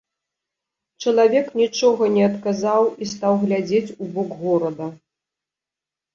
[1.03, 4.85] Чалавек нічога не адказаў і стаў глядзець у бок горада.